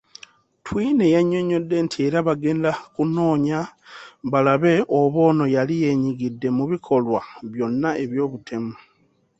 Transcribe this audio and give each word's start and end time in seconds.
Twine 0.65 1.05
yannyonnyodde 1.15 1.75
nti 1.85 1.97
era 2.07 2.19
bagenda 2.27 2.71
kunoonya 2.93 3.59
balabe 4.31 4.71
oba 4.99 5.19
ono 5.29 5.45
yali 5.55 5.75
yeenyigiddeko 5.83 6.53
mu 6.57 6.63
bikolwa 6.71 7.19
byonna 7.53 7.89
eby'obutemu. 8.03 8.73